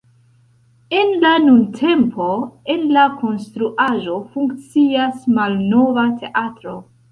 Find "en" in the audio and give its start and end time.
1.01-1.11, 2.77-2.89